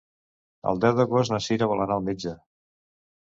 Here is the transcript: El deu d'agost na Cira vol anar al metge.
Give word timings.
El 0.71 0.79
deu 0.85 0.95
d'agost 0.99 1.33
na 1.35 1.39
Cira 1.47 1.69
vol 1.73 1.83
anar 1.85 1.97
al 2.01 2.07
metge. 2.09 2.35